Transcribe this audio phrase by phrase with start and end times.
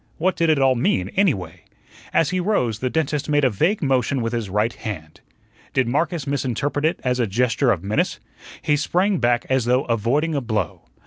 [0.17, 1.61] What did it all mean, anyway?
[2.11, 5.21] As he rose the dentist made a vague motion with his right hand.
[5.73, 8.19] Did Marcus misinterpret it as a gesture of menace?
[8.63, 10.85] He sprang back as though avoiding a blow.